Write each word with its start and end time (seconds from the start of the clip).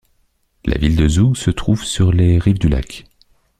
La 0.65 0.79
ville 0.79 0.95
de 0.95 1.07
Zoug 1.07 1.35
se 1.35 1.51
trouve 1.51 1.83
sur 1.85 2.11
les 2.11 2.39
rives 2.39 2.57
du 2.57 2.69
lac. 2.69 3.03